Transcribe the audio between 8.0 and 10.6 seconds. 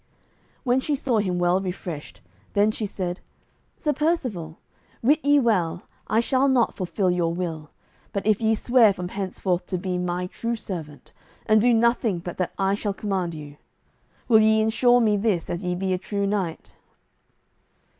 but if ye swear from henceforth to be my true